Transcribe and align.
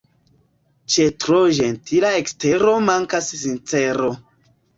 Ĉe 0.93 1.03
tro 1.23 1.41
ĝentila 1.57 2.09
ekstero 2.23 2.75
mankas 2.87 3.29
sincero. 3.45 4.11